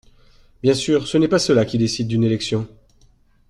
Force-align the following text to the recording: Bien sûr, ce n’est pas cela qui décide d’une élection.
Bien 0.63 0.73
sûr, 0.73 1.07
ce 1.07 1.19
n’est 1.19 1.27
pas 1.27 1.37
cela 1.37 1.63
qui 1.63 1.77
décide 1.77 2.07
d’une 2.07 2.23
élection. 2.23 2.67